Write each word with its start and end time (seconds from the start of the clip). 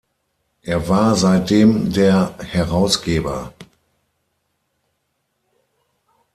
Er 0.63 0.89
war 0.89 1.13
seitdem 1.13 1.93
der 1.93 2.33
Herausgeber. 2.39 3.53